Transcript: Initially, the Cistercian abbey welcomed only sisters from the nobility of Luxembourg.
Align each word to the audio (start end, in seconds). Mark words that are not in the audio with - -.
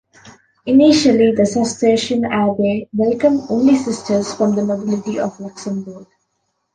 Initially, 0.65 1.31
the 1.35 1.45
Cistercian 1.45 2.25
abbey 2.25 2.89
welcomed 2.91 3.43
only 3.51 3.75
sisters 3.75 4.33
from 4.33 4.55
the 4.55 4.63
nobility 4.65 5.19
of 5.19 5.39
Luxembourg. 5.39 6.07